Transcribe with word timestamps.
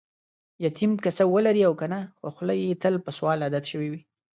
یتیم 0.65 0.91
که 1.03 1.09
څه 1.17 1.23
ولري 1.33 1.61
او 1.67 1.73
کنه، 1.81 1.99
خوخوله 2.19 2.53
یې 2.61 2.79
تل 2.81 2.95
په 3.05 3.11
سوال 3.17 3.39
عادت 3.45 3.63
شوې 3.71 3.87
وي. 3.91 4.01